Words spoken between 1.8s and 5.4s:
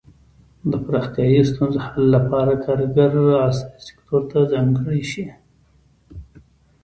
حل لپاره کارګر عصري سکتور ته ځانګړي شي.